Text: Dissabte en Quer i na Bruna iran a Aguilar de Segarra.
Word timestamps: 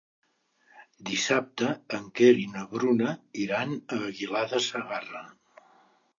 Dissabte 1.09 1.69
en 1.97 2.07
Quer 2.21 2.31
i 2.45 2.47
na 2.55 2.65
Bruna 2.73 3.13
iran 3.45 3.77
a 3.79 4.01
Aguilar 4.09 4.45
de 4.57 4.65
Segarra. 4.71 5.25